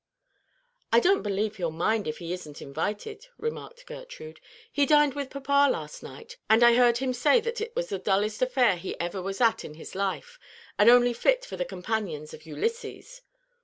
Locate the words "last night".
5.71-6.37